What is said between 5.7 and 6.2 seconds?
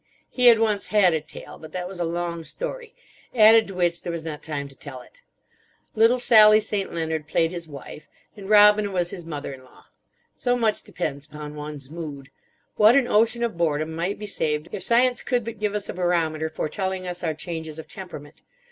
Little